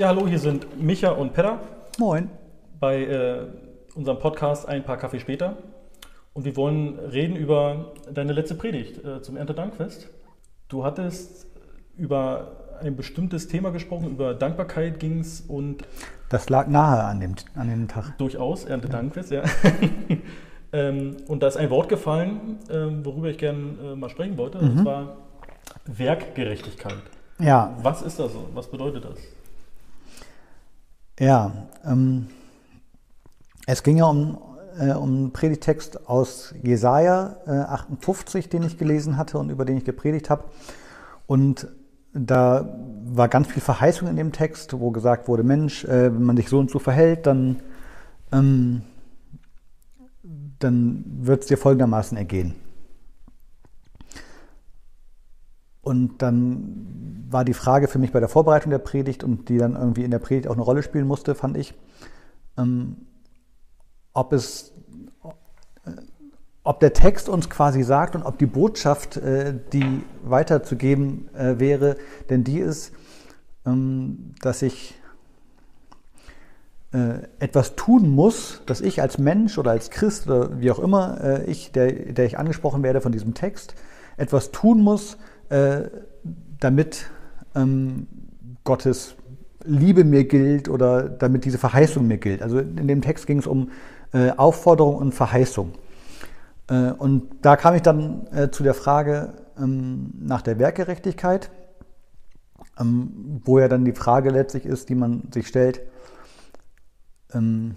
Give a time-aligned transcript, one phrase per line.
[0.00, 1.58] Ja, hallo, hier sind Micha und Pedda
[1.98, 2.30] Moin.
[2.80, 3.42] bei äh,
[3.94, 5.58] unserem Podcast Ein paar Kaffee später.
[6.32, 10.08] Und wir wollen reden über deine letzte Predigt äh, zum Erntedankfest.
[10.68, 11.46] Du hattest
[11.98, 15.84] über ein bestimmtes Thema gesprochen, über Dankbarkeit ging es und
[16.30, 18.16] Das lag nahe an dem, an dem Tag.
[18.16, 19.42] durchaus Erntedankfest, ja.
[20.72, 24.56] ähm, und da ist ein Wort gefallen, ähm, worüber ich gerne äh, mal sprechen wollte,
[24.60, 24.82] und Mhm.
[24.82, 25.16] zwar
[25.84, 26.94] Werkgerechtigkeit.
[27.38, 28.30] Ja, Was ist das?
[28.54, 29.18] Was bedeutet das?
[31.20, 31.52] Ja.
[31.84, 32.26] Ähm,
[33.66, 34.38] es ging ja um,
[34.78, 39.76] äh, um einen Predigtext aus Jesaja äh, 58, den ich gelesen hatte und über den
[39.76, 40.44] ich gepredigt habe.
[41.26, 41.68] Und
[42.12, 42.68] da
[43.04, 46.48] war ganz viel Verheißung in dem Text, wo gesagt wurde, Mensch, äh, wenn man sich
[46.48, 47.60] so und so verhält, dann,
[48.32, 48.82] ähm,
[50.58, 52.54] dann wird es dir folgendermaßen ergehen.
[55.82, 59.76] Und dann war die Frage für mich bei der Vorbereitung der Predigt und die dann
[59.76, 61.74] irgendwie in der Predigt auch eine Rolle spielen musste, fand ich,
[62.58, 62.96] ähm,
[64.12, 64.72] ob es,
[65.84, 65.92] äh,
[66.64, 71.96] ob der Text uns quasi sagt und ob die Botschaft, äh, die weiterzugeben äh, wäre,
[72.28, 72.92] denn die ist,
[73.64, 75.00] ähm, dass ich
[76.92, 81.20] äh, etwas tun muss, dass ich als Mensch oder als Christ oder wie auch immer
[81.22, 83.74] äh, ich, der, der ich angesprochen werde von diesem Text,
[84.16, 85.16] etwas tun muss,
[85.50, 85.90] äh,
[86.58, 87.10] damit
[87.54, 88.06] ähm,
[88.64, 89.14] Gottes
[89.64, 92.42] Liebe mir gilt oder damit diese Verheißung mir gilt.
[92.42, 93.70] Also in dem Text ging es um
[94.12, 95.72] äh, Aufforderung und Verheißung.
[96.68, 101.50] Äh, und da kam ich dann äh, zu der Frage ähm, nach der Werkgerechtigkeit,
[102.78, 105.82] ähm, wo ja dann die Frage letztlich ist, die man sich stellt,
[107.32, 107.74] ähm,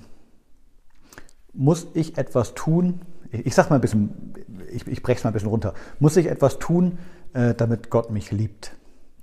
[1.54, 3.02] muss ich etwas tun?
[3.32, 4.34] Ich, ich sag mal ein bisschen,
[4.72, 5.74] ich, ich breche es mal ein bisschen runter.
[6.00, 6.98] Muss ich etwas tun,
[7.34, 8.74] äh, damit Gott mich liebt?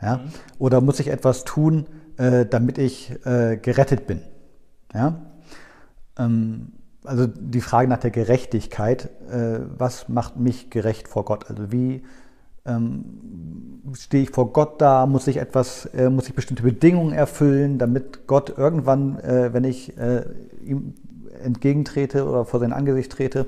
[0.02, 0.20] Ja?
[0.58, 4.20] Oder muss ich etwas tun, äh, damit ich äh, gerettet bin?
[4.94, 5.20] Ja?
[6.18, 6.72] Ähm,
[7.04, 11.48] also die Frage nach der Gerechtigkeit, äh, was macht mich gerecht vor Gott?
[11.48, 12.02] Also wie
[12.66, 15.06] ähm, stehe ich vor Gott da?
[15.06, 19.94] Muss ich etwas, äh, muss ich bestimmte Bedingungen erfüllen, damit Gott irgendwann, äh, wenn ich
[20.62, 20.94] ihm
[21.42, 23.46] entgegentrete oder vor sein Angesicht trete,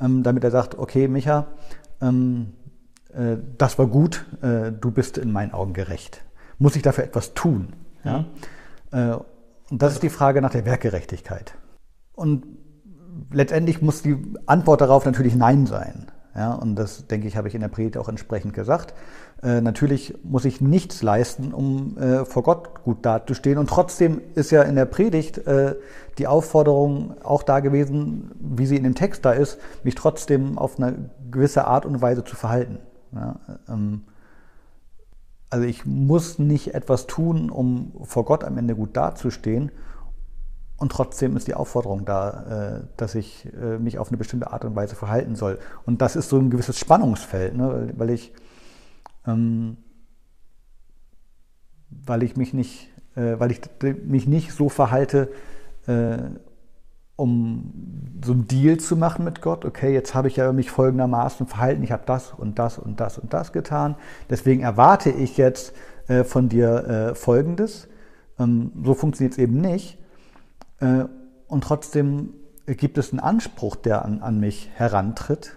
[0.00, 1.46] ähm, damit er sagt, okay, Micha,
[2.00, 2.57] ähm, äh,
[3.10, 6.22] das war gut, äh, du bist in meinen Augen gerecht.
[6.58, 7.72] Muss ich dafür etwas tun?
[8.04, 8.26] Ja?
[8.90, 9.16] Äh,
[9.70, 11.54] und das ist die Frage nach der Werkgerechtigkeit.
[12.14, 12.44] Und
[13.30, 16.06] letztendlich muss die Antwort darauf natürlich Nein sein.
[16.34, 18.94] Ja, und das, denke ich, habe ich in der Predigt auch entsprechend gesagt.
[19.42, 23.58] Äh, natürlich muss ich nichts leisten, um äh, vor Gott gut dazustehen.
[23.58, 25.74] Und trotzdem ist ja in der Predigt äh,
[26.18, 30.78] die Aufforderung auch da gewesen, wie sie in dem Text da ist, mich trotzdem auf
[30.78, 32.78] eine gewisse Art und Weise zu verhalten.
[33.12, 34.02] Ja, ähm,
[35.50, 39.70] also ich muss nicht etwas tun, um vor Gott am Ende gut dazustehen.
[40.76, 44.64] Und trotzdem ist die Aufforderung da, äh, dass ich äh, mich auf eine bestimmte Art
[44.64, 45.58] und Weise verhalten soll.
[45.86, 47.92] Und das ist so ein gewisses Spannungsfeld, ne?
[47.96, 48.32] weil ich,
[49.26, 49.78] ähm,
[51.90, 53.60] weil ich mich nicht, äh, weil ich
[54.04, 55.30] mich nicht so verhalte,
[55.86, 56.18] äh,
[57.18, 57.72] um
[58.24, 59.64] so einen Deal zu machen mit Gott.
[59.64, 63.18] Okay, jetzt habe ich ja mich folgendermaßen verhalten, ich habe das und das und das
[63.18, 63.96] und das getan.
[64.30, 65.74] Deswegen erwarte ich jetzt
[66.06, 67.88] äh, von dir äh, Folgendes.
[68.38, 69.98] Ähm, so funktioniert es eben nicht.
[70.78, 71.06] Äh,
[71.48, 72.34] und trotzdem
[72.66, 75.56] gibt es einen Anspruch, der an, an mich herantritt,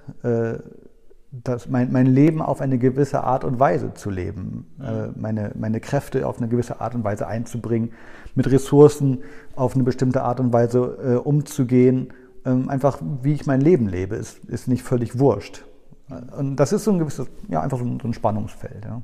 [1.31, 5.52] äh, dass mein, mein Leben auf eine gewisse Art und Weise zu leben, äh, meine,
[5.56, 7.92] meine Kräfte auf eine gewisse Art und Weise einzubringen,
[8.36, 9.19] mit Ressourcen
[9.56, 12.14] auf eine bestimmte Art und Weise äh, umzugehen.
[12.46, 15.64] Ähm, einfach wie ich mein Leben lebe, ist, ist nicht völlig wurscht.
[16.38, 18.84] Und das ist so ein gewisses, ja, einfach so ein, so ein Spannungsfeld.
[18.84, 19.02] Ja.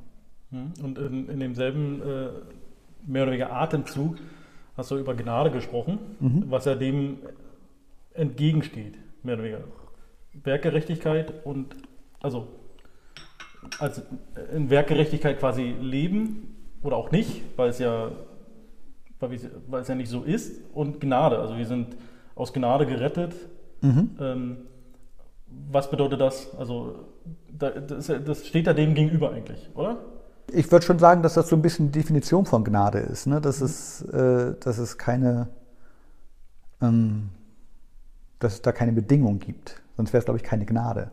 [0.50, 0.72] Mhm.
[0.82, 2.28] Und in, in demselben äh,
[3.06, 4.16] mehr oder weniger Atemzug
[4.76, 5.98] hast du über Gnade gesprochen,
[6.48, 7.18] was ja dem
[8.14, 9.64] entgegensteht, mehr oder weniger.
[10.44, 11.74] Werkgerechtigkeit und
[12.20, 12.48] also
[13.78, 14.02] als
[14.54, 18.10] in Werkgerechtigkeit quasi leben oder auch nicht, weil es ja
[19.20, 21.96] weil, es ja nicht so ist und Gnade, also wir sind
[22.34, 23.34] aus Gnade gerettet.
[23.82, 24.58] Ähm,
[25.70, 26.54] was bedeutet das?
[26.56, 27.06] Also
[27.50, 29.98] da, das, das steht da dem gegenüber eigentlich, oder?
[30.52, 33.40] Ich würde schon sagen, dass das so ein bisschen die Definition von Gnade ist, ne?
[33.40, 35.48] dass, es, äh, dass es keine,
[36.80, 37.28] ähm,
[38.38, 39.82] dass es da keine Bedingung gibt.
[39.96, 41.10] Sonst wäre es, glaube ich, keine Gnade.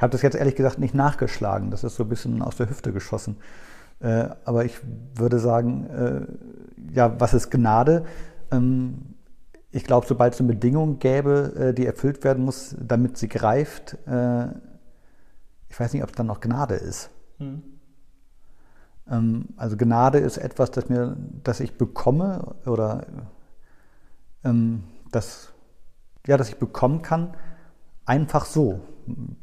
[0.00, 1.70] Ich habe das jetzt ehrlich gesagt nicht nachgeschlagen.
[1.70, 3.36] Das ist so ein bisschen aus der Hüfte geschossen.
[3.98, 4.80] Äh, aber ich
[5.14, 8.06] würde sagen, äh, ja, was ist Gnade?
[8.50, 9.16] Ähm,
[9.70, 13.98] ich glaube, sobald es eine Bedingung gäbe, äh, die erfüllt werden muss, damit sie greift,
[14.06, 14.46] äh,
[15.68, 17.10] ich weiß nicht, ob es dann noch Gnade ist.
[17.36, 17.62] Hm.
[19.06, 21.14] Ähm, also Gnade ist etwas, das, mir,
[21.44, 23.02] das ich bekomme oder
[24.44, 24.82] ähm,
[25.12, 25.52] das,
[26.26, 27.34] ja, das ich bekommen kann,
[28.06, 28.80] einfach so.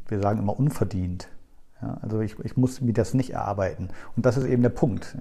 [0.08, 1.30] Wir sagen immer unverdient.
[1.82, 3.90] Ja, also ich, ich, muss mir das nicht erarbeiten.
[4.16, 5.16] Und das ist eben der Punkt.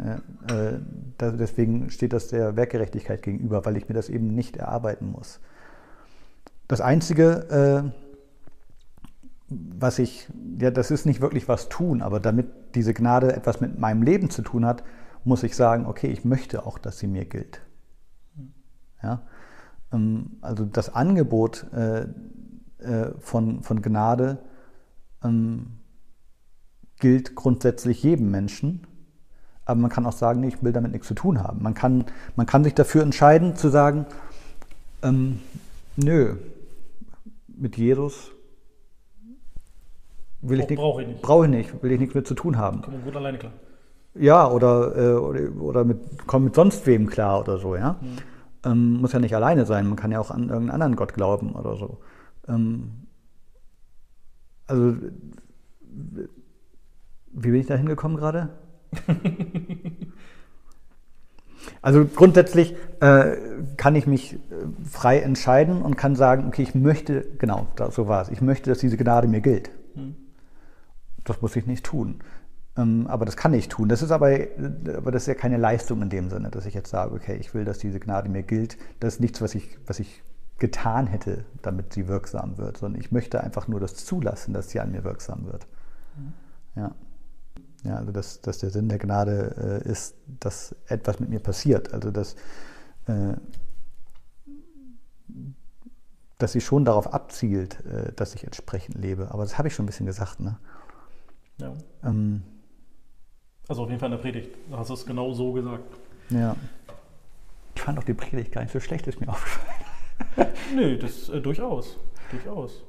[0.49, 0.79] Äh,
[1.19, 5.41] da, deswegen steht das der Werkgerechtigkeit gegenüber, weil ich mir das eben nicht erarbeiten muss.
[6.67, 8.06] Das Einzige, äh,
[9.49, 10.29] was ich,
[10.59, 14.31] ja, das ist nicht wirklich was tun, aber damit diese Gnade etwas mit meinem Leben
[14.31, 14.83] zu tun hat,
[15.25, 17.61] muss ich sagen, okay, ich möchte auch, dass sie mir gilt.
[19.03, 19.23] Ja?
[19.93, 22.06] Ähm, also das Angebot äh,
[22.79, 24.38] äh, von, von Gnade
[25.26, 25.67] ähm,
[26.99, 28.87] gilt grundsätzlich jedem Menschen.
[29.64, 31.62] Aber man kann auch sagen, nee, ich will damit nichts zu tun haben.
[31.62, 32.05] Man kann,
[32.37, 34.06] man kann sich dafür entscheiden zu sagen,
[35.02, 35.40] ähm,
[35.96, 36.37] nö,
[37.49, 38.31] mit Jesus
[40.40, 41.23] will ich, Brauche ich nicht.
[41.23, 42.82] Brauche ich nicht, will ich nichts mit zu tun haben.
[42.82, 43.52] Kommen gut alleine klar.
[44.14, 47.96] Ja, oder, äh, oder, oder mit, komm mit sonst wem klar oder so, ja.
[48.00, 48.06] Mhm.
[48.64, 51.52] Ähm, muss ja nicht alleine sein, man kann ja auch an irgendeinen anderen Gott glauben
[51.52, 51.99] oder so.
[52.49, 53.06] Ähm,
[54.67, 54.97] also
[57.37, 58.49] wie bin ich da hingekommen gerade?
[61.83, 63.37] also grundsätzlich äh,
[63.77, 64.39] kann ich mich äh,
[64.89, 68.79] frei entscheiden und kann sagen, okay, ich möchte, genau, so war es, ich möchte, dass
[68.79, 69.71] diese Gnade mir gilt.
[69.95, 70.17] Hm.
[71.25, 72.21] Das muss ich nicht tun.
[72.77, 73.89] Ähm, aber das kann ich tun.
[73.89, 74.31] Das ist aber,
[74.97, 77.53] aber das ist ja keine Leistung in dem Sinne, dass ich jetzt sage, okay, ich
[77.55, 78.79] will, dass diese Gnade mir gilt.
[79.01, 80.23] Das ist nichts, was ich, was ich
[80.58, 84.81] getan hätte, damit sie wirksam wird, sondern ich möchte einfach nur das zulassen, dass sie
[84.81, 85.67] an mir wirksam wird.
[86.17, 86.32] Hm.
[86.75, 86.94] Ja.
[87.85, 91.93] Ja, also dass, dass der Sinn der Gnade äh, ist, dass etwas mit mir passiert.
[91.93, 92.35] Also dass,
[93.06, 93.35] äh,
[96.38, 99.31] dass sie schon darauf abzielt, äh, dass ich entsprechend lebe.
[99.31, 100.41] Aber das habe ich schon ein bisschen gesagt.
[100.41, 100.59] Ne?
[101.59, 101.75] Ja.
[102.02, 102.43] Ähm,
[103.69, 104.56] also auf jeden Fall in der Predigt.
[104.70, 105.85] Da hast du es genau so gesagt.
[106.31, 106.56] Ja.
[107.75, 109.86] Ich fand auch die Predigt gar nicht so schlecht, ist mir aufgefallen.
[110.75, 111.99] Nö, das äh, durchaus.
[112.31, 112.83] Durchaus.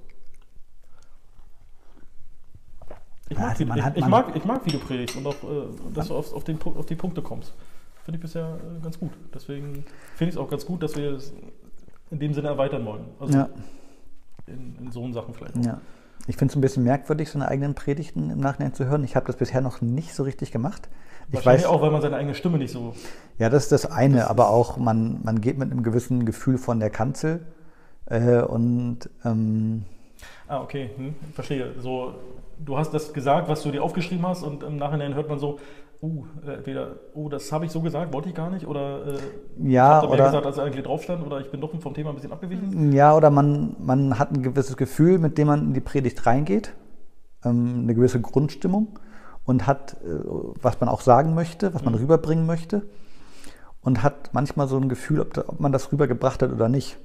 [3.29, 5.93] Ich mag, ja, wie, ich, ich, mag, ich mag, wie du predigst und auch, äh,
[5.93, 7.53] dass du auf, auf, den, auf die Punkte kommst.
[8.03, 9.11] Finde ich bisher äh, ganz gut.
[9.33, 9.83] Deswegen
[10.15, 11.33] finde ich es auch ganz gut, dass wir es
[12.09, 13.05] in dem Sinne erweitern wollen.
[13.19, 13.49] Also ja.
[14.45, 15.57] in, in so Sachen vielleicht.
[15.57, 15.65] Auch.
[15.65, 15.81] Ja.
[16.27, 19.03] Ich finde es ein bisschen merkwürdig, seine eigenen Predigten im Nachhinein zu hören.
[19.03, 20.89] Ich habe das bisher noch nicht so richtig gemacht.
[21.31, 22.93] Ich weiß auch, weil man seine eigene Stimme nicht so.
[23.37, 26.57] Ja, das ist das eine, das aber auch man, man geht mit einem gewissen Gefühl
[26.57, 27.45] von der Kanzel
[28.05, 29.09] äh, und.
[29.25, 29.83] Ähm,
[30.47, 31.73] ah, okay, hm, verstehe.
[31.79, 32.13] So
[32.59, 35.59] du hast das gesagt, was du dir aufgeschrieben hast und im Nachhinein hört man so,
[36.01, 39.17] uh, entweder, oh, das habe ich so gesagt, wollte ich gar nicht, oder äh,
[39.71, 42.09] ja, ich oder, gesagt, als er eigentlich drauf stand, oder ich bin doch vom Thema
[42.09, 42.91] ein bisschen abgewichen.
[42.91, 46.73] Ja, oder man, man hat ein gewisses Gefühl, mit dem man in die Predigt reingeht,
[47.43, 48.99] ähm, eine gewisse Grundstimmung
[49.45, 50.19] und hat, äh,
[50.61, 52.01] was man auch sagen möchte, was man mhm.
[52.01, 52.83] rüberbringen möchte
[53.81, 56.97] und hat manchmal so ein Gefühl, ob, da, ob man das rübergebracht hat oder nicht.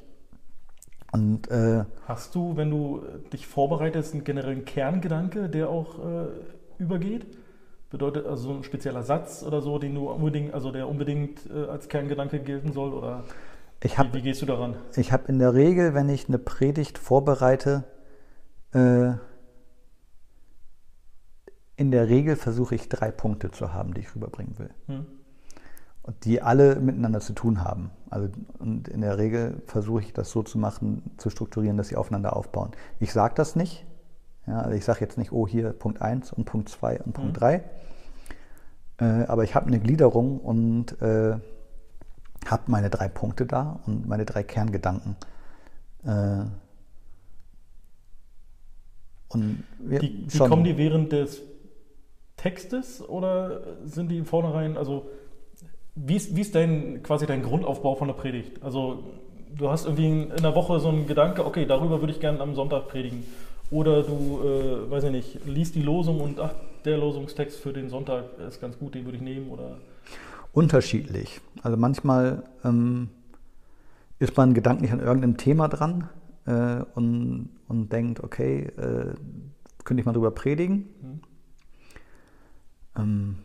[1.13, 3.03] Und, äh, Hast du, wenn du
[3.33, 6.27] dich vorbereitest, einen generellen Kerngedanke, der auch äh,
[6.79, 7.27] übergeht?
[7.93, 11.89] Bedeutet also ein spezieller Satz oder so, den du unbedingt, also der unbedingt äh, als
[11.89, 12.93] Kerngedanke gelten soll?
[12.93, 13.23] Oder
[13.97, 14.75] hab, wie, wie, gehst du daran?
[14.97, 17.85] Ich habe in der Regel, wenn ich eine Predigt vorbereite,
[18.73, 19.13] äh,
[21.77, 24.71] in der Regel versuche ich drei Punkte zu haben, die ich rüberbringen will.
[24.87, 25.07] Hm
[26.25, 27.91] die alle miteinander zu tun haben.
[28.11, 31.97] Also und in der Regel versuche ich das so zu machen, zu strukturieren, dass sie
[31.97, 32.73] aufeinander aufbauen.
[32.99, 33.87] Ich sage das nicht.
[34.47, 37.41] Ja, also ich sage jetzt nicht, oh hier Punkt 1 und Punkt 2 und Punkt
[37.41, 37.59] 3.
[37.59, 37.63] Mhm.
[39.03, 41.37] Äh, aber ich habe eine Gliederung und äh,
[42.47, 45.17] habe meine drei Punkte da und meine drei Kerngedanken.
[46.05, 46.45] Äh,
[49.29, 51.41] und die, die kommen die während des
[52.37, 55.09] Textes oder sind die vornherein, also
[55.95, 58.63] wie ist, wie ist dein, quasi dein Grundaufbau von der Predigt?
[58.63, 59.05] Also
[59.55, 62.55] du hast irgendwie in der Woche so einen Gedanke, okay, darüber würde ich gerne am
[62.55, 63.25] Sonntag predigen.
[63.73, 67.89] Oder du, äh, weiß ich nicht, liest die Losung und ach, der Losungstext für den
[67.89, 69.49] Sonntag ist ganz gut, den würde ich nehmen.
[69.51, 69.79] Oder
[70.53, 71.41] Unterschiedlich.
[71.63, 73.09] Also manchmal ähm,
[74.19, 76.11] ist man gedanklich an irgendeinem Thema dran
[76.45, 79.15] äh, und, und denkt, okay, äh,
[79.85, 80.91] könnte ich mal drüber predigen.
[81.01, 81.21] Mhm.
[82.99, 83.39] Ähm,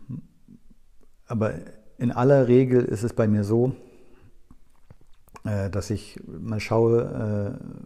[1.25, 1.53] aber
[1.97, 3.73] in aller Regel ist es bei mir so,
[5.45, 7.76] äh, dass ich mal schaue, äh,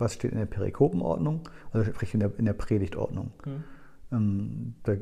[0.00, 1.42] was steht in der Perikopenordnung,
[1.72, 3.30] also sprich in der, in der Predigtordnung.
[3.44, 3.64] Mhm.
[4.12, 4.94] Ähm, da,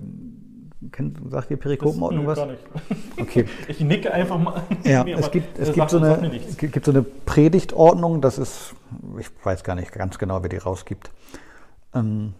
[0.92, 2.38] kennt, sagt ihr Perikopenordnung was?
[2.38, 2.62] Gar nicht.
[3.20, 3.46] Okay.
[3.66, 4.62] Ich nicke einfach mal.
[4.84, 8.74] Ja, es gibt, es gibt, so eine, gibt so eine Predigtordnung, das ist,
[9.18, 11.10] ich weiß gar nicht ganz genau, wer die rausgibt.
[11.94, 12.34] Ähm,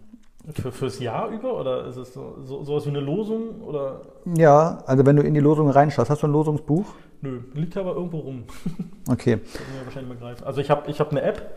[0.54, 4.02] Für, fürs Jahr über oder ist es so, so, sowas wie eine Losung oder?
[4.36, 6.86] Ja, also wenn du in die Losung reinschaust, hast du ein Losungsbuch?
[7.20, 8.44] Nö, liegt aber irgendwo rum.
[9.08, 9.40] Okay.
[9.52, 10.46] Das wahrscheinlich.
[10.46, 11.50] Also ich habe ich hab eine App,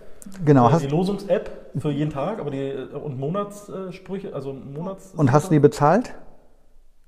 [0.46, 0.70] Genau.
[0.70, 2.74] äh, Hast, die Losungs-App für jeden Tag, aber die
[3.04, 5.14] und Monatssprüche, also Monats.
[5.16, 6.14] und hast du die bezahlt?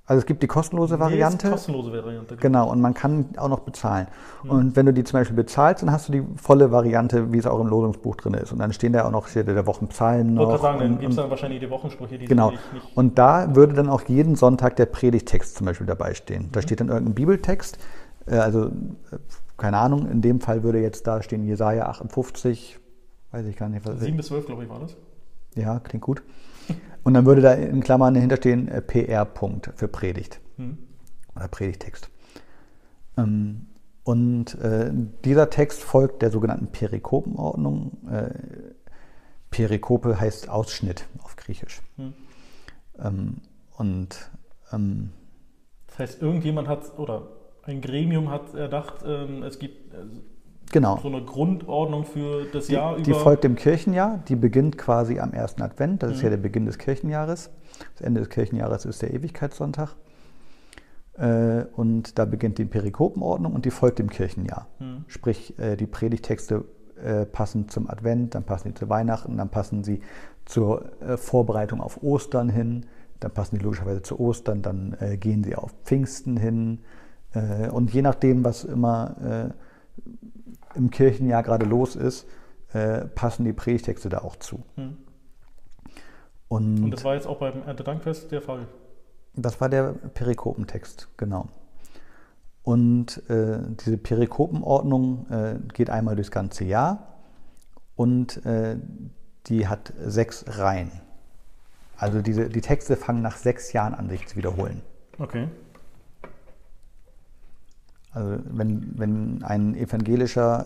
[0.05, 1.48] Also es gibt die kostenlose Variante.
[1.48, 2.36] Nee, ist kostenlose Variante.
[2.36, 4.08] Genau, und man kann auch noch bezahlen.
[4.41, 4.50] Hm.
[4.50, 7.46] Und wenn du die zum Beispiel bezahlst, dann hast du die volle Variante, wie es
[7.48, 8.51] auch im Losungsbuch drin ist.
[8.51, 10.48] Und dann stehen da auch noch steht der Wochenpsalm Ich noch.
[10.48, 12.51] wollte gerade sagen, dann gibt es dann wahrscheinlich die Wochensprüche, die genau.
[12.96, 16.50] Und da würde dann auch jeden Sonntag der Predigtext zum Beispiel dabei stehen.
[16.51, 17.77] Da steht dann irgendein Bibeltext.
[18.25, 18.72] äh, Also, äh,
[19.55, 22.77] keine Ahnung, in dem Fall würde jetzt da stehen Jesaja 58,
[23.34, 24.96] weiß ich gar nicht, was 7 bis 12, glaube ich, war das.
[25.56, 26.24] Ja, klingt gut.
[27.04, 30.78] Und dann würde da in Klammern dahinter stehen äh, PR-Punkt für Predigt Hm.
[31.36, 32.10] oder Predigtext.
[33.18, 33.68] Ähm,
[34.04, 34.92] und äh,
[35.25, 37.98] dieser Text folgt der sogenannten Perikopenordnung.
[38.10, 38.30] Äh,
[39.50, 41.82] Perikope heißt Ausschnitt auf Griechisch.
[41.98, 42.13] Hm.
[43.00, 43.36] Ähm,
[43.78, 44.30] und
[44.72, 45.12] ähm,
[45.88, 47.28] Das heißt, irgendjemand hat, oder
[47.63, 49.98] ein Gremium hat erdacht, ähm, es gibt äh,
[50.74, 53.20] genau, so eine Grundordnung für das Jahr die, die über.
[53.22, 54.20] folgt dem Kirchenjahr.
[54.27, 56.03] Die beginnt quasi am ersten Advent.
[56.03, 56.24] Das ist Mhm.
[56.24, 57.50] ja der Beginn des Kirchenjahres.
[57.94, 59.96] Das Ende des Kirchenjahres ist der Ewigkeitssonntag.
[61.18, 64.68] Äh, und da beginnt die Perikopenordnung und die folgt dem Kirchenjahr.
[64.80, 65.06] Hm.
[65.08, 66.65] Sprich, äh, die Predigtexte
[67.03, 70.01] äh, passen zum Advent, dann passen die zu Weihnachten, dann passen sie
[70.46, 72.86] zur Vorbereitung auf Ostern hin,
[73.22, 76.80] dann passen die logischerweise zu Ostern, dann gehen sie auf Pfingsten hin.
[77.72, 79.53] Und je nachdem, was immer
[80.75, 82.27] im Kirchenjahr gerade los ist,
[82.74, 84.63] äh, passen die Predigtexte da auch zu.
[84.75, 84.98] Hm.
[86.48, 88.68] Und, Und das war jetzt auch beim Erntedankfest der Fall.
[89.36, 91.48] Das war der Perikopentext, genau.
[92.62, 97.18] Und äh, diese Perikopenordnung äh, geht einmal durchs ganze Jahr
[97.96, 98.77] und äh,
[99.48, 100.92] die hat sechs Reihen.
[101.98, 104.82] Also diese, die Texte fangen nach sechs Jahren an, sich zu wiederholen.
[105.20, 105.48] Okay.
[108.13, 110.65] Also wenn, wenn ein evangelischer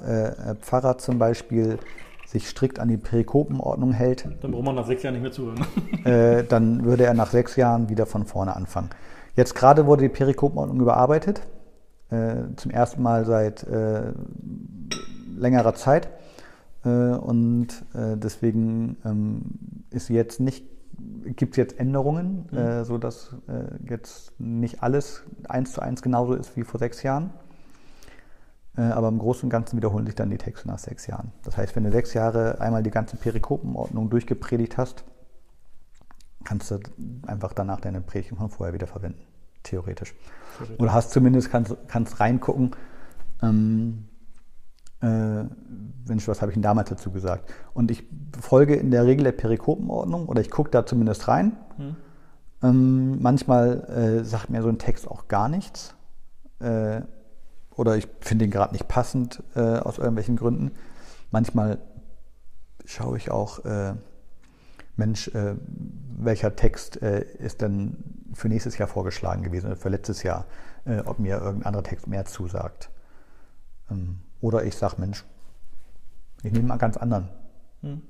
[0.52, 1.80] äh, Pfarrer zum Beispiel
[2.26, 5.66] sich strikt an die Perikopenordnung hält, Dann braucht man nach sechs Jahren nicht mehr zuhören.
[6.04, 8.90] äh, dann würde er nach sechs Jahren wieder von vorne anfangen.
[9.36, 11.42] Jetzt gerade wurde die Perikopenordnung überarbeitet,
[12.10, 14.12] äh, zum ersten Mal seit äh,
[15.38, 16.10] längerer Zeit.
[16.84, 19.42] Äh, und äh, deswegen ähm,
[19.90, 20.66] ist jetzt nicht,
[21.36, 22.58] gibt es jetzt Änderungen, Mhm.
[22.58, 27.32] äh, sodass äh, jetzt nicht alles eins zu eins genauso ist wie vor sechs Jahren.
[28.78, 31.32] Äh, Aber im Großen und Ganzen wiederholen sich dann die Texte nach sechs Jahren.
[31.44, 35.04] Das heißt, wenn du sechs Jahre einmal die ganze Perikopenordnung durchgepredigt hast,
[36.44, 36.80] kannst du
[37.26, 39.22] einfach danach deine Predigt von vorher wieder verwenden,
[39.64, 40.16] theoretisch.
[40.80, 42.72] Oder hast zumindest, kannst, kannst reingucken,
[43.44, 44.06] ähm,
[45.02, 45.44] äh,
[46.08, 47.52] Mensch, was habe ich denn damals dazu gesagt?
[47.74, 48.04] Und ich
[48.40, 51.58] folge in der Regel der Perikopenordnung oder ich gucke da zumindest rein.
[51.78, 51.96] Hm.
[52.64, 55.96] Ähm, manchmal äh, sagt mir so ein Text auch gar nichts.
[56.60, 57.02] Äh,
[57.76, 60.72] oder ich finde ihn gerade nicht passend äh, aus irgendwelchen Gründen.
[61.30, 61.78] Manchmal
[62.86, 63.94] schaue ich auch, äh,
[64.96, 65.56] Mensch, äh,
[66.18, 67.98] welcher Text äh, ist denn
[68.34, 70.46] für nächstes Jahr vorgeschlagen gewesen oder für letztes Jahr,
[71.06, 72.90] ob mir irgendein anderer Text mehr zusagt.
[73.92, 75.26] Ähm, oder ich sage, Mensch,
[76.44, 77.30] ich nehme mal einen ganz anderen.
[77.82, 78.02] Hm.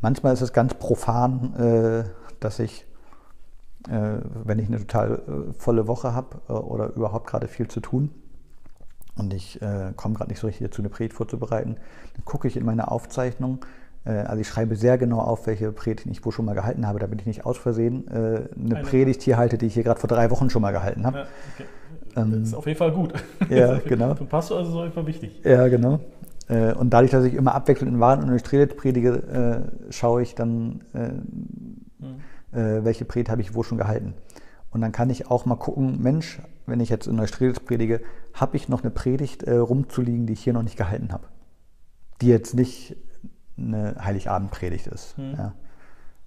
[0.00, 2.04] Manchmal ist es ganz profan, äh,
[2.40, 2.86] dass ich,
[3.88, 5.14] äh, wenn ich eine total
[5.50, 8.10] äh, volle Woche habe äh, oder überhaupt gerade viel zu tun
[9.16, 11.76] und ich äh, komme gerade nicht so richtig dazu, eine Predigt vorzubereiten,
[12.14, 13.64] dann gucke ich in meine Aufzeichnung.
[14.06, 16.98] Äh, also ich schreibe sehr genau auf, welche Predigt ich wo schon mal gehalten habe,
[16.98, 18.12] damit ich nicht aus Versehen äh,
[18.56, 21.04] eine Eine- Predigt hier halte, die ich hier gerade vor drei Wochen schon mal gehalten
[21.04, 21.18] habe.
[21.18, 21.66] Ja, okay.
[22.16, 23.12] Ähm, das ist auf jeden Fall gut.
[23.48, 24.14] ja, genau.
[24.14, 25.40] Für Pastor ist auf jeden Fall wichtig.
[25.44, 26.00] Ja, genau.
[26.48, 30.22] Äh, Und dadurch, dass ich immer abwechselnd in Waren und durch Predigt predige, äh, schaue
[30.22, 31.10] ich dann, äh,
[32.02, 32.20] Hm.
[32.52, 34.14] äh, welche Predigt habe ich wo schon gehalten.
[34.70, 38.00] Und dann kann ich auch mal gucken, Mensch, wenn ich jetzt in Neustrelitz predige,
[38.32, 41.24] habe ich noch eine Predigt äh, rumzuliegen, die ich hier noch nicht gehalten habe.
[42.22, 42.96] Die jetzt nicht
[43.58, 45.16] eine Heiligabendpredigt ist.
[45.18, 45.34] Hm.
[45.36, 45.54] Ja.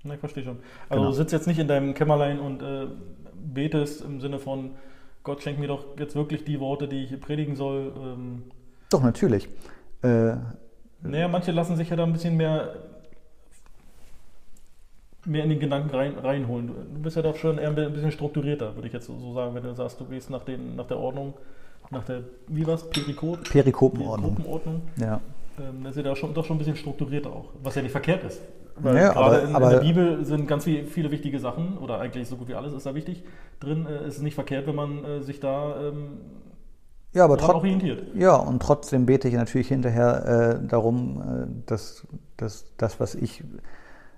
[0.04, 0.58] Na, ich verstehe schon.
[0.90, 1.10] Also Genau.
[1.12, 2.88] du sitzt jetzt nicht in deinem Kämmerlein und äh,
[3.54, 4.72] betest im Sinne von,
[5.24, 7.94] Gott schenkt mir doch jetzt wirklich die Worte, die ich predigen soll.
[7.98, 8.44] Ähm,
[8.89, 9.48] Doch, natürlich.
[10.01, 10.36] Äh,
[11.01, 12.75] naja, manche lassen sich ja da ein bisschen mehr,
[15.25, 16.68] mehr in den Gedanken rein, reinholen.
[16.68, 19.56] Du bist ja doch schon eher ein bisschen strukturierter, würde ich jetzt so so sagen,
[19.56, 21.34] wenn du sagst, du gehst nach, den, nach der Ordnung,
[21.89, 23.50] nach der, wie war's, Perikop?
[23.50, 24.36] Perikopenordnung.
[24.36, 24.82] Perikopenordnung.
[24.98, 25.22] Ja.
[25.60, 27.92] Ähm, das ist ja da schon, doch schon ein bisschen strukturierter auch, was ja nicht
[27.92, 28.42] verkehrt ist.
[28.75, 31.77] Weil Ja, gerade aber- in, aber- in der Bibel sind ganz viel, viele wichtige Sachen,
[31.77, 33.24] oder eigentlich so gut wie alles ist da wichtig
[33.60, 33.86] drin.
[33.86, 36.18] Äh, es ist nicht verkehrt, wenn man äh, sich da ähm,
[37.13, 37.56] Ja, aber trotzdem.
[37.58, 38.03] orientiert.
[38.15, 43.44] Ja, und trotzdem bete ich natürlich hinterher äh, darum, äh, dass, dass das, was ich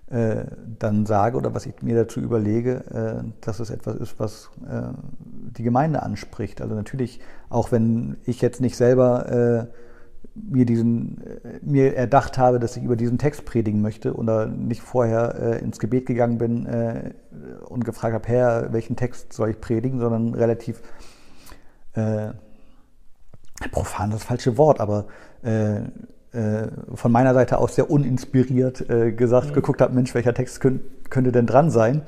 [0.08, 0.46] äh,
[0.80, 4.52] dann sage oder was ich mir dazu überlege, dass es etwas ist, was
[5.58, 6.62] die Gemeinde anspricht.
[6.62, 7.20] Also natürlich,
[7.50, 9.68] auch wenn ich jetzt nicht selber
[10.36, 14.82] mir diesen äh, mir erdacht habe, dass ich über diesen Text predigen möchte oder nicht
[14.82, 16.68] vorher äh, ins Gebet gegangen bin
[17.68, 20.82] und gefragt habe, Herr, welchen Text soll ich predigen, sondern relativ
[23.72, 25.06] profan das falsche Wort, aber
[26.36, 29.54] äh, von meiner Seite aus sehr uninspiriert äh, gesagt, mhm.
[29.54, 32.02] geguckt habe, Mensch, welcher Text könnt, könnte denn dran sein?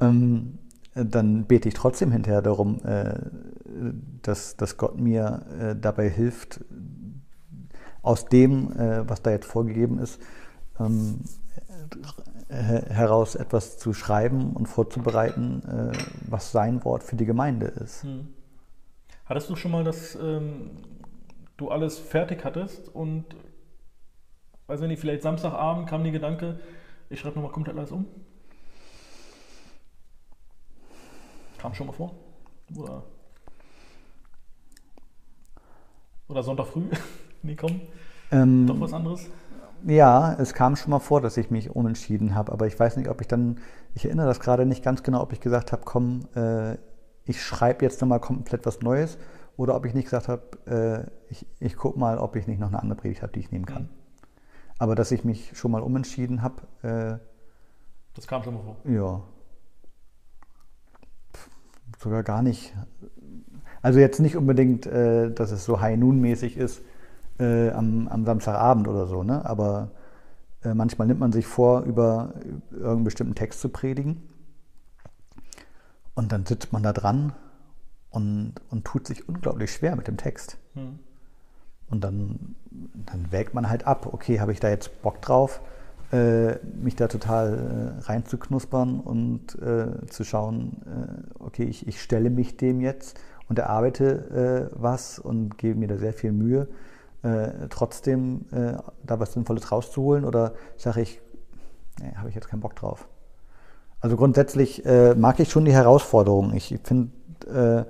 [0.00, 0.58] Ähm,
[0.94, 3.14] dann bete ich trotzdem hinterher darum, äh,
[4.22, 6.60] dass, dass Gott mir äh, dabei hilft,
[8.02, 10.20] aus dem, äh, was da jetzt vorgegeben ist,
[10.78, 11.20] ähm,
[12.48, 18.02] heraus etwas zu schreiben und vorzubereiten, äh, was sein Wort für die Gemeinde ist.
[18.02, 18.28] Hm.
[19.24, 20.70] Hattest du schon mal das ähm,
[21.56, 23.24] du alles fertig hattest und,
[24.66, 26.58] weiß ich nicht, vielleicht Samstagabend kam der Gedanke,
[27.10, 28.06] ich schreibe nochmal komplett alles um?
[31.58, 32.14] Kam schon mal vor?
[32.76, 33.02] Oder,
[36.28, 36.88] oder Sonntag früh?
[37.42, 37.80] nee, komm.
[38.30, 39.26] Ähm, Doch was anderes?
[39.86, 43.08] Ja, es kam schon mal vor, dass ich mich umentschieden habe, aber ich weiß nicht,
[43.08, 43.58] ob ich dann,
[43.94, 46.76] ich erinnere das gerade nicht ganz genau, ob ich gesagt habe, komm, äh,
[47.24, 49.18] ich schreibe jetzt nochmal komplett was Neues
[49.56, 52.68] oder ob ich nicht gesagt habe, äh, ich, ich gucke mal, ob ich nicht noch
[52.68, 53.84] eine andere Predigt habe, die ich nehmen kann.
[53.84, 53.88] Mhm.
[54.78, 56.62] Aber dass ich mich schon mal umentschieden habe.
[56.82, 57.18] Äh,
[58.14, 58.76] das kam schon mal vor.
[58.84, 59.22] Ja.
[61.98, 62.74] Sogar gar nicht.
[63.82, 66.82] Also jetzt nicht unbedingt, äh, dass es so High-Noon-mäßig ist
[67.40, 69.44] äh, am, am, Samstagabend oder so, ne?
[69.44, 69.90] aber
[70.62, 72.34] äh, manchmal nimmt man sich vor, über
[72.70, 74.28] irgendeinen bestimmten Text zu predigen.
[76.14, 77.32] Und dann sitzt man da dran
[78.10, 80.58] und, und tut sich unglaublich schwer mit dem Text.
[80.74, 80.98] Hm.
[81.88, 82.54] Und dann,
[83.06, 85.60] dann wägt man halt ab, okay, habe ich da jetzt Bock drauf,
[86.12, 92.30] äh, mich da total äh, reinzuknuspern und äh, zu schauen, äh, okay, ich, ich stelle
[92.30, 96.68] mich dem jetzt und erarbeite äh, was und gebe mir da sehr viel Mühe,
[97.22, 101.20] äh, trotzdem da was Sinnvolles rauszuholen oder sage ich,
[102.00, 103.08] nee, habe ich jetzt keinen Bock drauf.
[104.00, 104.82] Also grundsätzlich
[105.16, 106.54] mag ich schon die Herausforderung.
[106.54, 107.10] Ich finde
[107.46, 107.84] äh,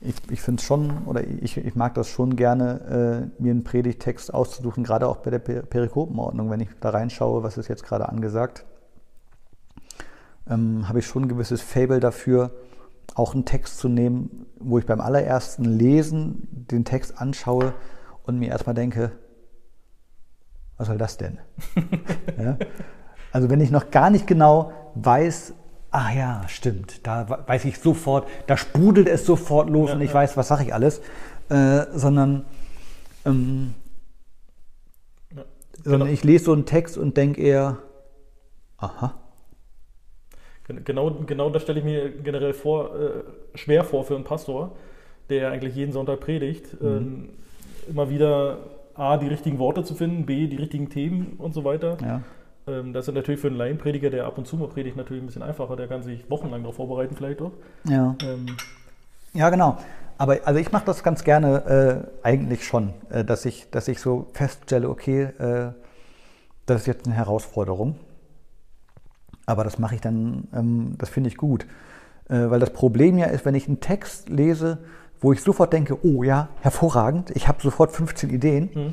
[0.00, 3.64] ich, ich finde es schon, oder ich, ich mag das schon gerne, äh, mir einen
[3.64, 8.08] Predigtext auszusuchen, gerade auch bei der Perikopenordnung, wenn ich da reinschaue, was ist jetzt gerade
[8.08, 8.64] angesagt,
[10.48, 12.50] ähm, habe ich schon ein gewisses Fable dafür,
[13.14, 17.72] auch einen Text zu nehmen, wo ich beim allerersten Lesen den Text anschaue
[18.26, 19.12] und mir erstmal denke,
[20.76, 21.38] was soll das denn?
[22.38, 22.58] ja?
[23.32, 25.54] Also wenn ich noch gar nicht genau weiß,
[25.90, 30.10] ah ja, stimmt, da weiß ich sofort, da sprudelt es sofort los ja, und ich
[30.10, 30.14] ja.
[30.14, 31.00] weiß, was sage ich alles,
[31.48, 32.44] äh, sondern,
[33.24, 33.74] ähm,
[35.34, 35.44] ja,
[35.82, 36.12] sondern genau.
[36.12, 37.78] ich lese so einen Text und denke eher,
[38.78, 39.14] aha.
[40.84, 43.22] Genau, genau das stelle ich mir generell vor, äh,
[43.54, 44.76] schwer vor für einen Pastor,
[45.30, 47.28] der eigentlich jeden Sonntag predigt, mhm.
[47.28, 47.45] äh,
[47.88, 48.58] immer wieder
[48.94, 51.98] A, die richtigen Worte zu finden, B, die richtigen Themen und so weiter.
[52.02, 52.22] Ja.
[52.66, 55.26] Ähm, das ist natürlich für einen Laienprediger, der ab und zu mal predigt, natürlich ein
[55.26, 55.76] bisschen einfacher.
[55.76, 57.52] Der kann sich wochenlang darauf vorbereiten, vielleicht doch.
[57.84, 58.16] Ja.
[58.22, 58.46] Ähm.
[59.34, 59.76] Ja, genau.
[60.18, 64.00] Aber also ich mache das ganz gerne äh, eigentlich schon, äh, dass, ich, dass ich
[64.00, 65.72] so feststelle, okay, äh,
[66.64, 67.96] das ist jetzt eine Herausforderung.
[69.44, 71.66] Aber das mache ich dann, ähm, das finde ich gut.
[72.28, 74.78] Äh, weil das Problem ja ist, wenn ich einen Text lese,
[75.20, 78.92] wo ich sofort denke, oh ja, hervorragend, ich habe sofort 15 Ideen, mhm.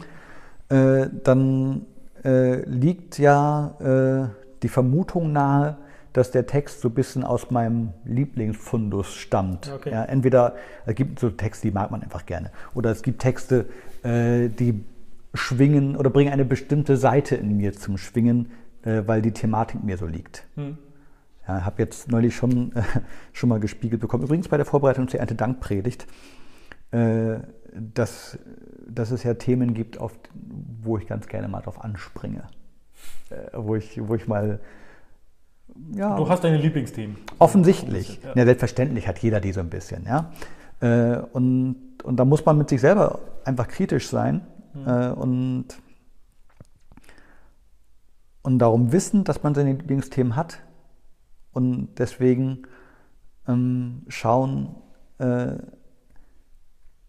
[0.70, 1.86] Äh, dann
[2.24, 4.30] äh, liegt ja äh,
[4.64, 5.78] die Vermutung nahe,
[6.14, 9.72] dass der Text so ein bisschen aus meinem Lieblingsfundus stammt.
[9.74, 9.92] Okay.
[9.92, 10.56] Ja, entweder
[10.86, 13.66] es gibt so Texte, die mag man einfach gerne, oder es gibt Texte,
[14.04, 14.84] äh, die
[15.34, 18.52] schwingen oder bringen eine bestimmte Seite in mir zum Schwingen,
[18.84, 20.46] äh, weil die Thematik mir so liegt.
[20.56, 20.78] Hm.
[21.48, 22.84] Ja, habe jetzt neulich schon, äh,
[23.34, 24.24] schon mal gespiegelt bekommen.
[24.24, 26.08] Übrigens bei der Vorbereitung zur Erntedankpredigt,
[26.92, 27.36] äh,
[27.74, 28.38] dass,
[28.88, 30.14] dass es ja Themen gibt, auf,
[30.82, 32.44] wo ich ganz gerne mal drauf anspringe.
[33.30, 34.60] Äh, wo, ich, wo ich mal.
[35.92, 37.18] Ja, du hast deine Lieblingsthemen.
[37.40, 38.20] Offensichtlich.
[38.24, 38.34] Ja.
[38.36, 38.46] ja.
[38.46, 40.06] selbstverständlich hat jeder die so ein bisschen.
[40.06, 40.32] Ja?
[40.80, 44.42] Äh, und, und da muss man mit sich selber einfach kritisch sein
[44.74, 45.14] mhm.
[45.14, 45.66] und,
[48.44, 50.60] und darum wissen, dass man seine Lieblingsthemen hat
[51.54, 52.64] und deswegen
[53.48, 54.76] ähm, schauen,
[55.20, 55.58] äh,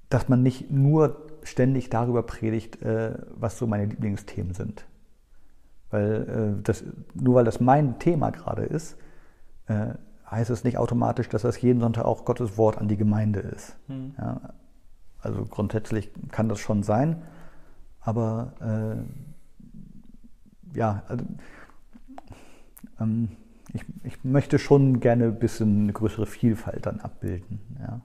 [0.08, 4.86] dass man nicht nur ständig darüber predigt, äh, was so meine Lieblingsthemen sind.
[5.90, 8.96] Weil äh, das, nur weil das mein Thema gerade ist,
[9.66, 9.94] äh,
[10.30, 13.76] heißt es nicht automatisch, dass das jeden Sonntag auch Gottes Wort an die Gemeinde ist.
[13.88, 14.14] Mhm.
[14.18, 14.40] Ja,
[15.20, 17.22] also grundsätzlich kann das schon sein,
[18.00, 18.96] aber äh,
[20.76, 21.24] ja, also
[23.00, 23.28] ähm,
[23.74, 27.60] ich, ich, möchte schon gerne ein bisschen eine größere Vielfalt dann abbilden.
[27.80, 28.00] Ja.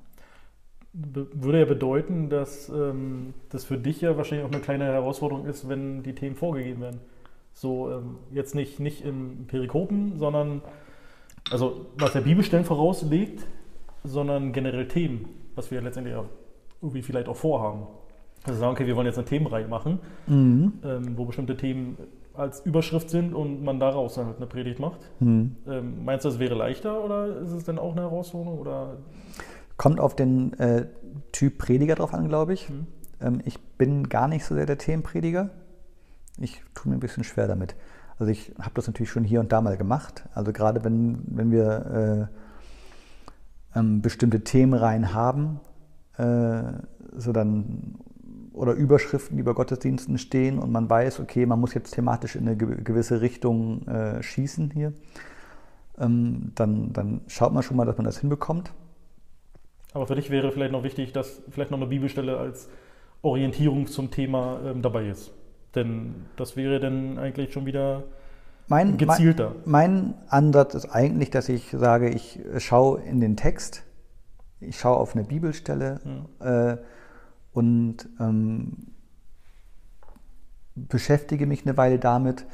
[0.91, 5.69] Würde ja bedeuten, dass ähm, das für dich ja wahrscheinlich auch eine kleine Herausforderung ist,
[5.69, 6.99] wenn die Themen vorgegeben werden.
[7.53, 10.61] So ähm, jetzt nicht, nicht im Perikopen, sondern
[11.51, 13.45] also was der Bibelstellen vorauslegt,
[14.03, 16.25] sondern generell Themen, was wir letztendlich auch
[16.81, 17.87] irgendwie vielleicht auch vorhaben.
[18.43, 20.73] Also sagen, okay, wir wollen jetzt eine Themenreihe machen, mhm.
[20.83, 21.97] ähm, wo bestimmte Themen
[22.39, 24.99] als Überschrift sind und man daraus dann halt eine Predigt macht.
[25.19, 25.55] Mhm.
[25.67, 28.59] Ähm, meinst du, das wäre leichter oder ist es denn auch eine Herausforderung?
[28.59, 28.97] Oder?
[29.77, 30.85] Kommt auf den äh,
[31.31, 32.69] Typ Prediger drauf an, glaube ich.
[32.69, 32.87] Mhm.
[33.21, 35.49] Ähm, ich bin gar nicht so sehr der Themenprediger.
[36.37, 37.75] Ich tue mir ein bisschen schwer damit.
[38.17, 40.25] Also ich habe das natürlich schon hier und da mal gemacht.
[40.33, 42.29] Also gerade wenn, wenn wir
[43.75, 45.59] äh, ähm, bestimmte Themenreihen haben,
[46.17, 46.63] äh,
[47.15, 47.95] so dann
[48.59, 52.47] oder Überschriften, die über Gottesdiensten stehen und man weiß, okay, man muss jetzt thematisch in
[52.47, 54.93] eine gewisse Richtung äh, schießen hier,
[55.97, 58.71] ähm, dann, dann schaut man schon mal, dass man das hinbekommt.
[59.93, 62.69] Aber für dich wäre vielleicht noch wichtig, dass vielleicht noch eine Bibelstelle als
[63.21, 65.31] Orientierung zum Thema ähm, dabei ist.
[65.75, 68.03] Denn das wäre dann eigentlich schon wieder
[68.67, 69.55] mein, gezielter.
[69.65, 73.83] Mein, mein Ansatz ist eigentlich, dass ich sage, ich schaue in den Text,
[74.59, 76.45] ich schaue auf eine Bibelstelle mhm.
[76.45, 76.77] äh,
[77.59, 78.87] und ähm,
[80.75, 82.45] beschäftige mich eine Weile damit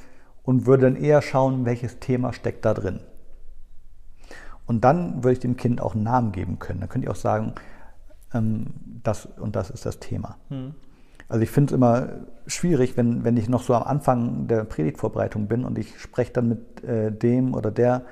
[0.41, 3.01] und würde dann eher schauen, welches Thema steckt da drin.
[4.65, 6.79] Und dann würde ich dem Kind auch einen Namen geben können.
[6.79, 7.53] Dann könnte ich auch sagen,
[8.33, 8.65] ähm,
[9.03, 10.37] das und das ist das Thema.
[10.49, 10.73] Mhm.
[11.27, 12.09] Also ich finde es immer
[12.47, 16.49] schwierig, wenn, wenn ich noch so am Anfang der Predigtvorbereitung bin und ich spreche dann
[16.49, 18.05] mit äh, dem oder der,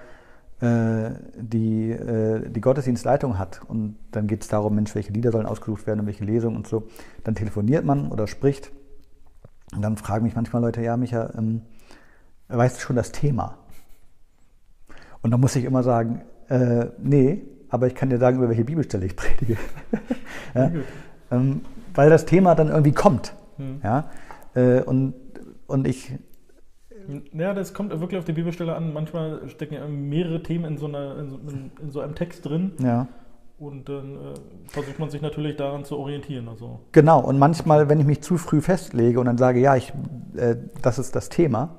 [0.63, 5.88] die äh, die Gottesdienstleitung hat und dann geht es darum, Mensch, welche Lieder sollen ausgesucht
[5.88, 6.84] werden und welche Lesungen und so.
[7.23, 8.71] Dann telefoniert man oder spricht
[9.76, 11.62] und dann fragen mich manchmal Leute, ja Micha, ähm,
[12.47, 13.58] weißt du schon das Thema?
[15.21, 18.65] Und dann muss ich immer sagen, äh, nee, aber ich kann dir sagen, über welche
[18.65, 19.58] Bibelstelle ich predige.
[20.54, 20.71] ja?
[21.32, 21.62] ähm,
[21.95, 23.34] weil das Thema dann irgendwie kommt.
[23.58, 23.80] Hm.
[23.84, 24.10] Ja?
[24.54, 25.15] Äh, und,
[25.67, 26.13] und ich.
[27.33, 28.93] Ja, das kommt wirklich auf die Bibelstelle an.
[28.93, 31.39] Manchmal stecken ja mehrere Themen in so, einer, in so,
[31.81, 32.73] in so einem Text drin.
[32.79, 33.07] Ja.
[33.59, 34.33] Und dann äh,
[34.67, 36.47] versucht man sich natürlich daran zu orientieren.
[36.49, 36.79] Also.
[36.91, 39.93] Genau, und manchmal, wenn ich mich zu früh festlege und dann sage, ja, ich,
[40.35, 41.75] äh, das ist das Thema,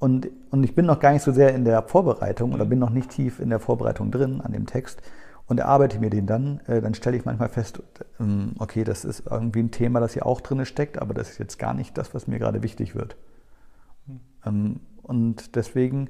[0.00, 2.56] und, und ich bin noch gar nicht so sehr in der Vorbereitung mhm.
[2.56, 5.00] oder bin noch nicht tief in der Vorbereitung drin an dem Text,
[5.46, 7.82] und erarbeite mir den dann, äh, dann stelle ich manchmal fest,
[8.18, 11.38] ähm, okay, das ist irgendwie ein Thema, das hier auch drin steckt, aber das ist
[11.38, 13.16] jetzt gar nicht das, was mir gerade wichtig wird.
[14.44, 14.52] Hm.
[14.52, 16.08] Ähm, und deswegen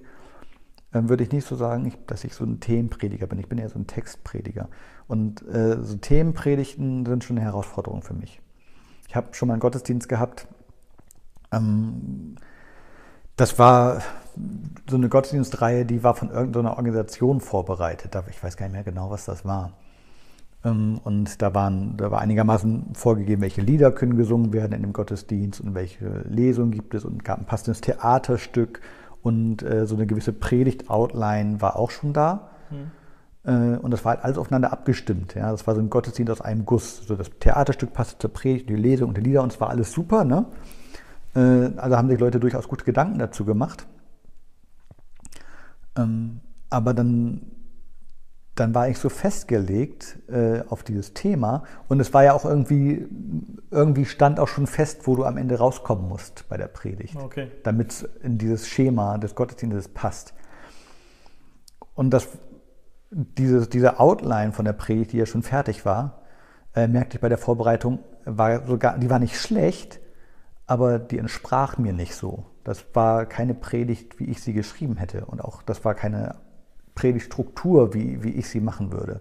[0.93, 3.39] ähm, würde ich nicht so sagen, dass ich so ein Themenprediger bin.
[3.39, 4.69] Ich bin eher so ein Textprediger.
[5.09, 8.41] Und äh, so Themenpredigten sind schon eine Herausforderung für mich.
[9.09, 10.49] Ich habe schon mal einen Gottesdienst gehabt.
[13.37, 14.03] das war
[14.91, 18.17] so eine Gottesdienstreihe, die war von irgendeiner Organisation vorbereitet.
[18.31, 19.73] Ich weiß gar nicht mehr genau, was das war.
[20.65, 24.93] Ähm, und da, waren, da war einigermaßen vorgegeben, welche Lieder können gesungen werden in dem
[24.93, 28.81] Gottesdienst und welche Lesungen gibt es und gab ein passendes Theaterstück
[29.23, 32.51] und äh, so eine gewisse Predigt-Outline war auch schon da.
[32.71, 32.91] Mhm.
[33.47, 35.35] Und das war halt alles aufeinander abgestimmt.
[35.35, 35.51] Ja.
[35.51, 37.07] Das war so ein Gottesdienst aus einem Guss.
[37.07, 39.93] So das Theaterstück passte zur Predigt, die Lesung und die Lieder und es war alles
[39.93, 40.25] super.
[40.25, 40.47] Ne?
[41.35, 43.87] Also haben sich Leute durchaus gute Gedanken dazu gemacht.
[45.97, 47.43] Ähm, aber dann,
[48.55, 53.07] dann war ich so festgelegt äh, auf dieses Thema und es war ja auch irgendwie,
[53.71, 57.51] irgendwie stand auch schon fest, wo du am Ende rauskommen musst bei der Predigt, okay.
[57.65, 60.35] damit es in dieses Schema des Gottesdienstes passt.
[61.95, 62.29] Und das,
[63.11, 66.23] diese, diese Outline von der Predigt, die ja schon fertig war,
[66.75, 70.01] äh, merkte ich bei der Vorbereitung, war sogar, die war nicht schlecht,
[70.67, 72.47] aber die entsprach mir nicht so.
[72.63, 75.27] Das war keine Predigt, wie ich sie geschrieben hätte.
[75.27, 76.37] Und auch das war keine
[76.95, 79.21] Predigtstruktur, wie, wie ich sie machen würde.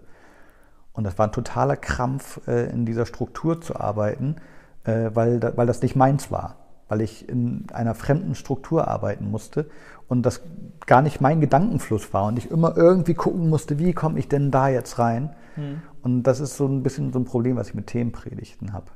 [0.92, 4.36] Und das war ein totaler Krampf, äh, in dieser Struktur zu arbeiten,
[4.84, 6.56] äh, weil, weil das nicht meins war.
[6.88, 9.68] Weil ich in einer fremden Struktur arbeiten musste
[10.06, 10.42] und das
[10.86, 14.50] gar nicht mein Gedankenfluss war und ich immer irgendwie gucken musste, wie komme ich denn
[14.50, 15.34] da jetzt rein.
[15.54, 15.82] Hm.
[16.02, 18.90] Und das ist so ein bisschen so ein Problem, was ich mit Themenpredigten habe.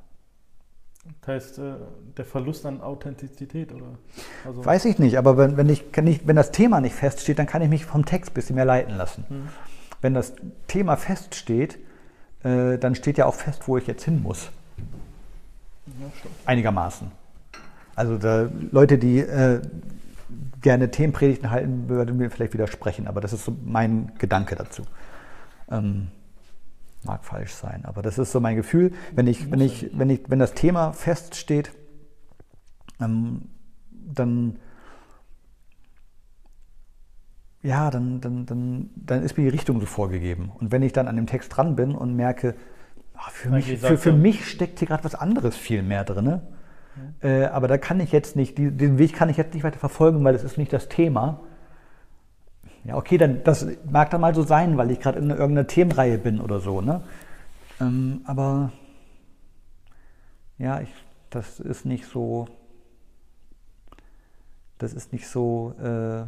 [1.21, 1.75] Das heißt, äh,
[2.17, 3.99] der Verlust an Authentizität, oder?
[4.45, 7.47] Also Weiß ich nicht, aber wenn, wenn, ich, ich, wenn das Thema nicht feststeht, dann
[7.47, 9.25] kann ich mich vom Text ein bisschen mehr leiten lassen.
[9.29, 9.49] Hm.
[10.01, 10.35] Wenn das
[10.67, 11.79] Thema feststeht,
[12.45, 14.51] äh, dann steht ja auch fest, wo ich jetzt hin muss.
[15.87, 16.07] Ja,
[16.45, 17.11] Einigermaßen.
[17.95, 19.61] Also da, Leute, die äh,
[20.61, 24.83] gerne Themenpredigten halten, würden mir vielleicht widersprechen, aber das ist so mein Gedanke dazu.
[25.71, 26.09] Ähm,
[27.05, 28.93] Mag falsch sein, aber das ist so mein Gefühl.
[29.15, 31.73] Wenn, ich, wenn, ich, wenn, ich, wenn das Thema feststeht,
[33.01, 33.49] ähm,
[33.91, 34.59] dann,
[37.63, 40.51] ja, dann, dann, dann, dann ist mir die Richtung so vorgegeben.
[40.59, 42.57] Und wenn ich dann an dem Text dran bin und merke,
[43.15, 46.41] ach, für, mich, für, für mich steckt hier gerade was anderes viel mehr drin.
[47.21, 49.79] Äh, aber da kann ich jetzt nicht, die, den Weg kann ich jetzt nicht weiter
[49.79, 51.43] verfolgen, weil es ist nicht das Thema.
[52.89, 56.17] Ja, okay, dann das mag dann mal so sein, weil ich gerade in irgendeiner Themenreihe
[56.17, 57.03] bin oder so, ne?
[57.83, 58.73] Ähm, aber
[60.57, 60.89] ja, ich,
[61.29, 62.49] das ist nicht so,
[64.79, 66.25] das ist nicht so äh,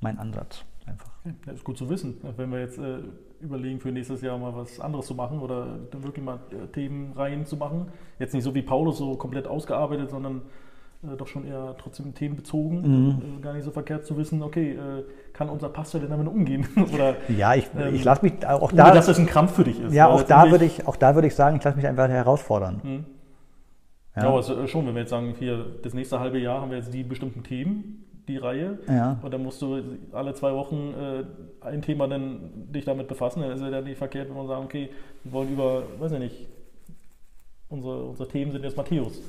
[0.00, 1.12] mein Ansatz einfach.
[1.46, 2.16] Ja, ist gut zu wissen.
[2.36, 2.98] Wenn wir jetzt äh,
[3.40, 7.46] überlegen, für nächstes Jahr mal was anderes zu machen oder dann wirklich mal äh, Themenreihen
[7.46, 7.86] zu machen.
[8.18, 10.42] Jetzt nicht so wie Paulus so komplett ausgearbeitet, sondern
[11.02, 12.80] äh, doch schon eher trotzdem themenbezogen.
[12.80, 13.38] Mhm.
[13.38, 15.04] Äh, gar nicht so verkehrt zu wissen, okay, äh,
[15.38, 16.66] kann unser Pastor denn damit umgehen?
[16.92, 19.62] oder Ja, ich, Ähm, ich lasse mich auch ohne, da, dass es ein Krampf für
[19.62, 19.94] dich ist.
[19.94, 22.80] ja, auch da würde ich, auch da würde ich sagen, ich lasse mich einfach herausfordern.
[22.82, 23.04] Hm.
[24.16, 24.22] Ja.
[24.22, 26.72] Ja, aber es, ist schon, wenn wir jetzt sagen, hier, das nächste halbe Jahr haben
[26.72, 28.80] wir jetzt die bestimmten Themen, die Reihe.
[28.88, 29.16] Ja.
[29.22, 33.40] Und dann musst du alle zwei Wochen äh, ein Thema dann dich damit befassen.
[33.40, 34.88] Dann ist es ja nicht verkehrt, wenn man sagt, okay,
[35.22, 36.48] wir wollen über, weiß ich nicht,
[37.68, 39.20] unsere, unsere Themen sind jetzt Matthäus.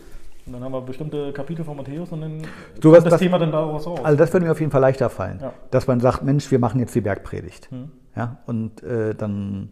[0.45, 2.41] Und dann haben wir bestimmte Kapitel von Matthäus und dann
[2.81, 3.99] So das das- Thema dann daraus raus.
[4.03, 5.53] Also das würde mir auf jeden Fall leichter fallen, Ja.
[5.71, 7.69] dass man sagt, Mensch, wir machen jetzt die Bergpredigt.
[7.71, 7.91] Hm.
[8.15, 9.69] Ja, und äh, dann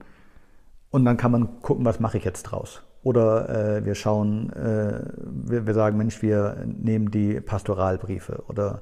[0.90, 2.84] und dann kann man gucken, was mache ich jetzt draus.
[3.04, 8.82] Oder äh, wir schauen, äh, wir, wir sagen, Mensch, wir nehmen die Pastoralbriefe oder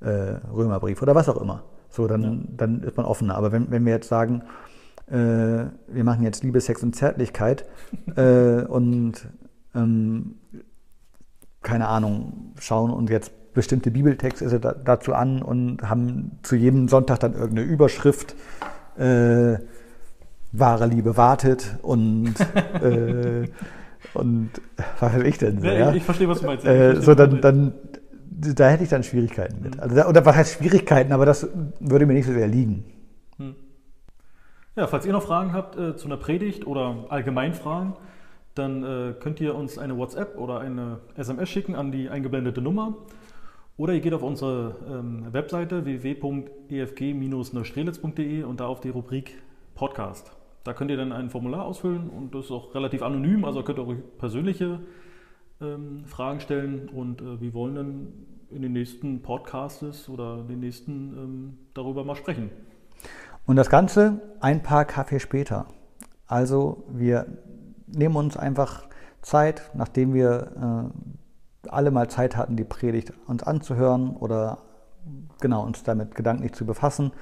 [0.00, 0.08] äh,
[0.52, 1.62] Römerbriefe oder was auch immer.
[1.88, 3.36] So, dann, dann ist man offener.
[3.36, 4.42] Aber wenn, wenn wir jetzt sagen,
[5.08, 7.64] äh, wir machen jetzt Liebe, Sex und Zärtlichkeit
[8.16, 9.28] äh, und
[9.74, 10.34] ähm,
[11.66, 17.18] keine Ahnung, schauen uns jetzt bestimmte Bibeltexte da, dazu an und haben zu jedem Sonntag
[17.20, 18.36] dann irgendeine Überschrift,
[18.96, 19.58] äh,
[20.52, 22.34] wahre Liebe wartet und,
[22.82, 23.48] äh,
[24.14, 24.50] und
[25.00, 26.64] was weiß ich denn so, Ja, ich, ich verstehe, was du meinst.
[26.64, 27.72] Äh, so, dann, dann,
[28.30, 29.62] da hätte ich dann Schwierigkeiten Mhm.
[29.64, 29.80] mit.
[29.80, 31.48] Also, da, oder was heißt Schwierigkeiten, aber das
[31.80, 32.84] würde mir nicht so sehr liegen.
[34.76, 37.94] Ja, falls ihr noch Fragen habt äh, zu einer Predigt oder allgemein Fragen,
[38.56, 42.94] dann äh, könnt ihr uns eine WhatsApp oder eine SMS schicken an die eingeblendete Nummer.
[43.76, 49.42] Oder ihr geht auf unsere ähm, Webseite www.efg-neustrelitz.de und da auf die Rubrik
[49.74, 50.32] Podcast.
[50.64, 53.78] Da könnt ihr dann ein Formular ausfüllen und das ist auch relativ anonym, also könnt
[53.78, 54.80] ihr auch persönliche
[55.60, 58.06] ähm, Fragen stellen und äh, wir wollen dann
[58.50, 62.48] in den nächsten Podcasts oder den nächsten ähm, darüber mal sprechen.
[63.44, 65.68] Und das Ganze ein paar Kaffee später.
[66.26, 67.26] Also wir
[67.86, 68.84] nehmen uns einfach
[69.22, 70.92] Zeit, nachdem wir
[71.64, 74.58] äh, alle mal Zeit hatten, die Predigt uns anzuhören oder
[75.40, 77.12] genau uns damit gedanklich zu befassen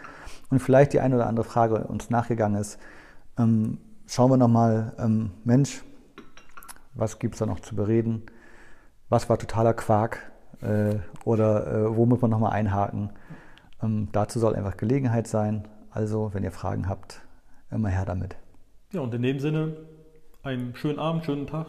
[0.50, 2.78] und vielleicht die eine oder andere Frage uns nachgegangen ist,
[3.38, 5.82] ähm, schauen wir nochmal, ähm, Mensch,
[6.94, 8.22] was gibt es da noch zu bereden?
[9.08, 10.32] Was war totaler Quark?
[10.60, 13.10] Äh, oder äh, wo muss man nochmal einhaken?
[13.82, 15.68] Ähm, dazu soll einfach Gelegenheit sein.
[15.90, 17.20] Also, wenn ihr Fragen habt,
[17.70, 18.36] immer her damit.
[18.92, 19.76] Ja, und in dem Sinne,
[20.44, 21.66] einen schönen Abend, schönen Tag,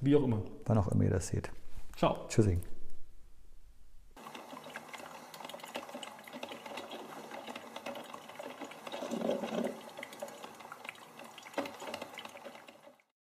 [0.00, 0.42] wie auch immer.
[0.66, 1.50] Wann auch immer ihr das seht.
[1.96, 2.26] Ciao.
[2.28, 2.60] Tschüssing.